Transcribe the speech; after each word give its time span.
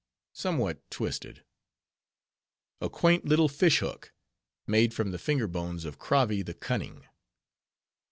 (Somewhat 0.33 0.81
twisted). 0.89 1.43
A 2.81 2.89
quaint 2.89 3.25
little 3.25 3.47
Fish 3.47 3.77
hook. 3.81 4.11
(Made 4.65 4.95
from 4.95 5.11
the 5.11 5.19
finger 5.19 5.45
bones 5.45 5.85
of 5.85 5.99
Kravi 5.99 6.41
the 6.43 6.55
Cunning). 6.55 7.03